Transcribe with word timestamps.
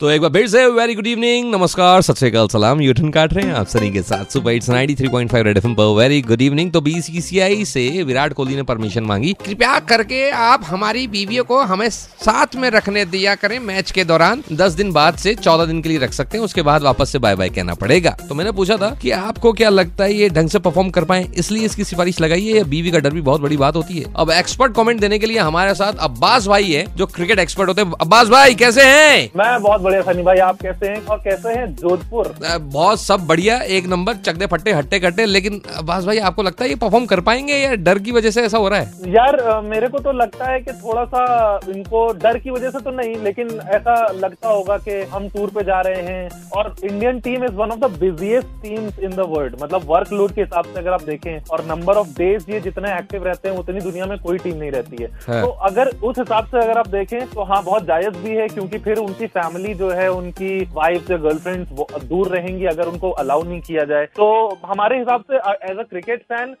तो 0.00 0.10
एक 0.10 0.20
बार 0.20 0.30
फिर 0.30 0.46
से 0.48 0.64
वेरी 0.66 0.94
गुड 0.94 1.06
इवनिंग 1.06 1.50
नमस्कार, 1.54 2.02
सत 2.02 2.18
श्रीकाल 2.18 2.48
सलाम 2.48 2.80
यूटन 2.80 3.08
काट 3.10 3.32
रहे 3.34 3.46
हैं 3.46 3.54
आप 3.54 3.66
सनी 3.66 3.90
के 3.90 4.02
साथ 4.02 4.32
सुपर 4.32 4.50
हिट्स 4.50 4.68
93.5 4.70 5.42
रेड 5.44 5.56
एफएम 5.58 5.74
पर 5.74 5.84
वेरी 5.94 6.20
गुड 6.22 6.42
इवनिंग 6.42 6.70
तो 6.72 6.80
बीसीसीआई 6.80 7.64
से 7.64 7.82
विराट 8.02 8.32
कोहली 8.32 8.56
ने 8.56 8.62
परमिशन 8.62 9.04
मांगी। 9.04 9.32
कृपया 9.44 9.78
करके 9.78 10.30
आप 10.30 10.64
हमारी 10.64 11.06
बीवियों 11.06 11.44
को 11.44 11.60
हमें 11.62 11.88
साथ 11.90 12.54
में 12.56 12.68
रखने 12.70 13.04
दिया 13.06 13.34
करें 13.34 13.58
मैच 13.60 13.90
के 13.90 14.04
दौरान। 14.04 14.42
10 14.52 14.72
दिन 14.72 14.92
बाद 14.92 15.16
से 15.16 15.34
14 15.34 15.66
दिन 15.66 15.80
के 15.82 15.88
लिए 15.88 15.98
रख 15.98 16.12
सकते 16.12 16.38
हैं, 16.38 16.44
उसके 16.44 16.62
बाद 16.62 16.82
वापस 16.82 17.12
से 17.12 17.18
बाय 17.18 17.36
बाय 17.36 17.48
कहना 17.48 17.74
पड़ेगा। 17.74 18.16
तो 18.28 18.34
मैंने 18.34 18.52
पूछा 18.52 18.76
था 18.76 18.90
कि 19.02 19.10
आपको 19.10 19.52
क्या 19.52 19.70
लगता 19.70 20.04
है 20.04 20.14
ये 20.14 20.28
ढंग 20.28 20.48
से 20.48 20.58
परफॉर्म 20.58 20.90
कर 20.90 21.04
पाए, 21.04 21.26
इसलिए 21.36 21.64
इसकी 21.64 21.84
सिफारिश 21.84 22.20
लगाई 22.20 22.46
है 22.46 22.56
या 22.56 22.64
बीवी 22.66 22.90
का 22.90 22.98
डर 22.98 23.14
भी 23.14 23.20
बहुत 23.22 23.40
बड़ी 23.40 23.56
बात 23.56 23.76
होती 23.76 23.98
है। 23.98 24.14
अब 24.16 24.30
एक्सपर्ट 24.30 24.74
कॉमेंट 24.74 25.00
देने 25.00 25.18
के 25.18 25.26
लिए 25.26 25.38
हमारे 25.40 25.74
साथ 25.74 25.98
अब्बास 26.00 26.46
भाई 26.46 26.72
है, 26.72 26.86
जो 26.96 27.06
क्रिकेट 27.08 27.38
एक्सपर्ट 27.38 27.68
होते 27.68 27.82
हैं। 27.82 27.92
अब्बास 28.00 28.28
भाई, 28.28 28.54
कैसे 28.54 28.84
है? 28.84 29.30
मैं 29.36 29.60
बहुत 29.62 29.86
बढ़िया 29.88 30.02
सनी 30.02 30.22
भाई 30.22 30.38
आप 30.44 30.56
कैसे 30.62 30.88
हैं 30.88 31.04
और 31.06 31.18
कैसे 31.18 31.48
हैं 31.50 31.66
जोधपुर? 31.76 32.34
बहुत 32.62 33.00
सब 33.00 33.26
बढ़िया 33.26 33.56
एक 33.76 33.86
नंबर 33.88 34.16
चकदे 34.24 34.46
फट्टे 34.46 34.72
हट्टे 34.72 34.98
कट्टे 35.00 35.24
लेकिन 35.26 35.60
अब्बास 35.76 36.04
भाई 36.04 36.18
आपको 36.30 36.42
लगता 36.42 36.64
है 36.64 36.68
ये 36.70 36.76
परफॉर्म 36.76 37.06
कर 37.06 37.20
पाएँगे 37.28 37.54
या 37.54 37.74
डर 37.86 37.98
की 37.98 38.12
वजह 38.12 38.30
से 38.30 38.42
ऐसा 38.42 38.58
हो 38.58 38.68
रहा 38.68 38.80
है? 38.80 39.12
यार 39.12 39.60
मेरे 39.64 39.88
को 39.88 39.98
तो 39.98 40.12
लगता 40.12 40.50
है 40.50 40.58
कि 40.60 40.72
थोड़ा 40.82 41.04
सा 41.04 41.22
इनको 41.68 42.06
डर 42.24 42.38
की 42.38 42.50
वजह 42.50 42.70
से 42.70 42.80
तो 42.80 42.90
नहीं 42.90 43.14
लेकिन 43.22 43.48
ऐसा 43.76 43.94
लगता 44.16 44.48
होगा 44.48 44.76
कि 44.88 45.00
हम 45.12 45.28
टूर 45.28 45.50
पे 45.54 45.64
जा 45.64 45.80
रहे 45.80 46.02
हैं 46.04 46.28
और 46.56 46.74
Indian 46.84 47.20
team 47.20 47.44
is 47.44 47.52
one 47.54 47.70
of 47.70 47.80
the 47.80 47.90
busiest 48.00 48.48
team 48.62 48.90
in 49.04 49.16
the 49.16 49.26
world 49.28 49.56
मतलब 49.62 49.86
वर्कलोड 49.86 50.34
के 50.34 50.40
हिसाब 50.40 50.64
से 50.64 50.78
अगर 50.80 50.92
आप 50.92 51.02
देखें 51.04 51.48
और 51.50 51.64
नंबर 51.66 51.96
ऑफ़ 51.96 52.08
डेज़ 52.18 52.50
ये 52.50 52.60
जितने 52.60 52.96
एक्टिव 52.98 53.24
रहते 53.24 53.48
हैं 53.48 53.56
उतनी 53.56 53.80
दुनिया 53.80 54.06
में 54.06 54.16
कोई 54.18 54.38
टीम 54.38 54.56
नहीं 54.56 54.70
रहती 54.70 55.02
है। 55.02 55.10
हाँ। 55.28 55.40
तो 55.42 55.50
अगर 55.70 55.92
उस 56.04 56.18
हिसाब 56.18 56.46
से 56.46 56.58
अगर 56.58 56.78
आप 56.78 56.88
देखें 56.90 57.18
तो 57.28 57.44
हाँ 57.44 57.62
बहुत 57.64 57.86
जायज़ 57.86 58.16
भी 58.18 58.36
है 58.36 58.46
क्योंकि 58.48 58.78
फिर 58.78 58.98
उनकी 58.98 59.26
फैमिली 59.28 59.74
जो 59.78 59.90
है 59.90 60.08
उनकी 60.12 60.58
वाइफ 60.74 61.10
या 61.10 61.16
गर्लफ्रेंड 61.18 61.66
दूर 62.08 62.28
रहेंगी 62.28 62.64
अगर 62.66 62.88
उनको 62.88 63.10
अलाउ 63.22 63.42
नहीं 63.42 63.60
किया 63.60 63.84
जाए। 63.84 64.04
तो 64.16 64.28
हमारे 64.66 64.98
हिसाब 64.98 65.24
से 65.30 65.36
as 65.70 65.78
a 65.78 65.82
cricket 65.82 66.22
fan 66.32 66.54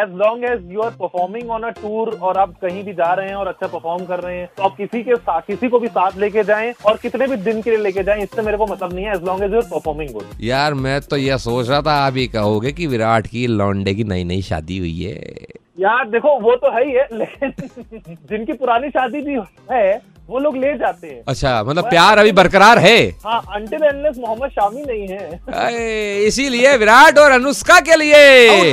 as 0.00 0.14
long 0.18 0.44
as 0.44 0.72
you 0.72 0.80
are 0.80 0.90
performing 1.00 1.50
on 1.50 1.62
a 1.62 1.70
tour 1.80 2.16
और 2.22 2.38
आप 2.38 2.54
कहीं 2.62 2.84
भी 2.84 2.92
जा 2.92 3.12
रहे 3.14 3.28
हैं 3.28 3.34
और 3.34 3.48
अच्छा 3.48 3.66
परफॉर्म 3.66 4.04
कर 4.06 4.20
रहे 4.20 4.36
हैं 4.38 4.48
तो 4.56 4.62
आप 4.62 4.76
किसी 4.76 5.02
के 5.02 5.16
साथ 5.16 5.40
किसी 5.46 5.68
को 5.68 5.78
भी 5.78 5.88
साथ 5.88 6.18
लेके 6.18 6.44
जाएँ 6.44 6.72
और 6.86 6.96
कितने 7.02 7.26
भी 7.26 7.36
दिन 7.44 7.62
के 7.62 7.70
लिए 7.70 7.78
लेके 7.78 8.02
जाएँ 8.02 8.22
इससे 8.22 8.42
मेरे 8.42 8.56
को 8.56 8.66
मतलब 8.66 8.92
नहीं 8.94 9.04
है 9.04 9.14
as 9.14 9.24
long 9.24 9.44
as 9.44 9.54
your 9.54 9.62
performing 9.70 10.12
good 10.12 10.44
यार 10.44 10.74
मैं 10.86 11.00
तो 11.00 11.16
यह 11.16 11.36
सोच 11.46 11.68
रहा 11.68 11.80
था 11.82 11.92
आप 12.06 12.16
ही 12.16 12.26
कहोगे 12.28 12.72
कि 12.72 12.86
विराट 12.86 13.26
की 13.26 13.46
लॉन्डे 13.46 13.94
की 13.94 14.04
नई 14.04 14.24
नई 14.24 14.42
शादी 14.42 14.78
हुई 14.78 14.98
है। 15.02 15.34
यार 15.80 16.08
देखो 16.10 16.38
वो 16.40 16.54
तो 16.56 16.70
है 16.70 16.84
ही 16.86 16.92
है 16.92 17.06
लेकिन 17.12 17.52
जिनकी 18.30 18.52
पुरानी 18.52 18.88
शादी 18.90 19.20
भी 19.20 19.38
है 19.70 19.84
वो 20.30 20.38
लोग 20.38 20.56
ले 20.56 20.72
जाते 20.78 21.06
हैं। 21.06 21.22
अच्छा 21.28 21.62
मतलब 21.62 21.84
प्यार 21.84 22.18
अभी 22.18 22.32
बरकरार 22.32 22.78
है। 22.78 22.96
हाँ 23.26 23.42
मोहम्मद 23.48 24.50
शामी 24.50 24.82
नहीं 24.82 25.08
है। 25.08 26.26
इसीलिए 26.26 26.76
विराट 26.76 27.18
और 27.18 27.30
अनुष्का 27.30 27.80
के 27.80 27.96
लिए। 27.96 28.72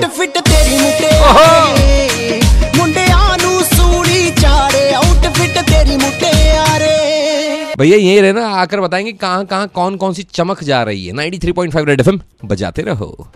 भैया 7.77 7.97
यही 7.97 8.19
रहना 8.21 8.47
आकर 8.49 8.81
बताएँगे 8.81 9.11
कहाँ 9.11 9.45
कहाँ 9.45 9.67
कौन 9.67 9.95
कौन 9.95 10.13
सी 10.13 10.23
चमक 10.23 10.63
जा 10.63 10.83
रही 10.83 11.05
है। 11.07 11.13
93.5 11.13 11.85
रेड 11.85 11.99
एफएम 11.99 12.19
बजाते 12.45 12.81
रहो। 12.81 13.27